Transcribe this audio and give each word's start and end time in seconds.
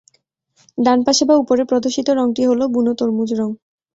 ডানপাশে 0.77 1.23
বা 1.29 1.35
উপরে 1.37 1.63
প্রদর্শিত 1.65 2.07
রঙটি 2.11 2.41
হলো 2.45 2.63
বুনো 2.73 2.91
তরমুজ 2.99 3.29
রঙ। 3.33 3.49